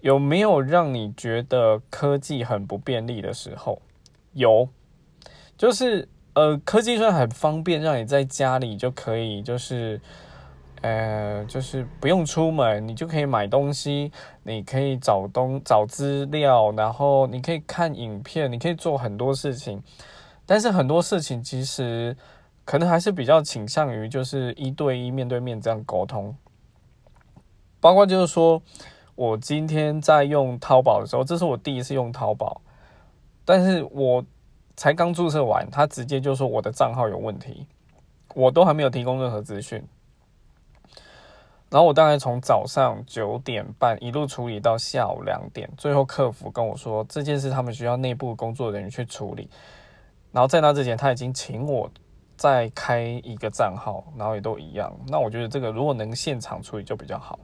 [0.00, 3.82] 有没有让你觉得科技很不便利的时候？
[4.32, 4.68] 有，
[5.56, 10.00] 就是呃，科技虽然很方便，让你在家里就可以，就是
[10.82, 14.12] 呃，就是不用出门，你就可以买东西，
[14.44, 19.82] 你可以找东找资料，然后你可以看影片，你可以做很多事情。
[20.46, 22.16] 但是很多事情其实
[22.64, 26.36] 可能还是比较倾向于就是一对一面对面这样沟通，
[27.80, 28.62] 包括就是说。
[29.18, 32.60] 我今天在用淘宝的时候，这是我第一次用淘宝，
[33.44, 34.24] 但是我
[34.76, 37.66] 才刚注册完，他直接就说我的账号有问题，
[38.36, 39.84] 我都还没有提供任何资讯。
[41.68, 49.50] 然后我大概从早上九点半一路处理到下午两点，最后客服跟我说这件事他们需要内部工作人员去处理。
[50.30, 51.90] 然后在那之前，他已经请我
[52.36, 54.96] 再开一个账号，然后也都一样。
[55.08, 57.36] 那我觉得这个如果能现场处理就比较好。